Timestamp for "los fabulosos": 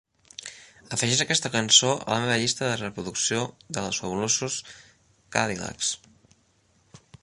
3.89-4.59